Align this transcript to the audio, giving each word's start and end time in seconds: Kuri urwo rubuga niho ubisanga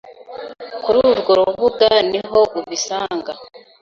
Kuri 0.83 0.99
urwo 1.11 1.31
rubuga 1.39 1.89
niho 2.11 2.39
ubisanga 2.59 3.31